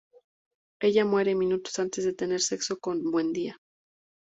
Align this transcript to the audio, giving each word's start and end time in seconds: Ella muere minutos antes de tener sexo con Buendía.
Ella 0.81 1.05
muere 1.05 1.35
minutos 1.35 1.77
antes 1.77 2.03
de 2.03 2.13
tener 2.15 2.41
sexo 2.41 2.79
con 2.79 3.11
Buendía. 3.11 3.59